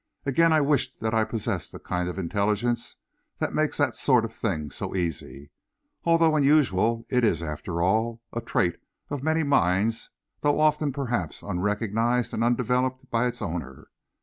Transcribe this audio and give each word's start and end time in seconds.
Again 0.25 0.51
I 0.51 0.61
wished 0.61 0.99
that 1.01 1.13
I 1.13 1.23
possessed 1.25 1.71
the 1.71 1.77
kind 1.77 2.09
of 2.09 2.17
intelligence 2.17 2.95
that 3.37 3.53
makes 3.53 3.77
that 3.77 3.93
sort 3.95 4.25
of 4.25 4.33
thing 4.33 4.71
so 4.71 4.95
easy. 4.95 5.51
Although 6.05 6.35
unusual, 6.35 7.05
it 7.07 7.23
is, 7.23 7.43
after 7.43 7.83
all, 7.83 8.19
a 8.33 8.41
trait 8.41 8.77
of 9.11 9.21
many 9.21 9.43
minds, 9.43 10.09
though 10.39 10.59
often, 10.59 10.91
perhaps, 10.91 11.43
unrecognized 11.43 12.33
and 12.33 12.43
undeveloped 12.43 13.11
by 13.11 13.27
its 13.27 13.43
owner. 13.43 13.89